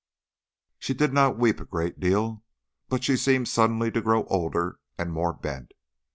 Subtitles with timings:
[0.79, 2.43] She did not weep a great deal,
[2.89, 5.73] but she seemed suddenly to grow older and more bent.